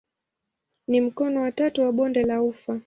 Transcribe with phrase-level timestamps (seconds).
[0.87, 2.79] Ni mkono wa tatu wa bonde la ufa.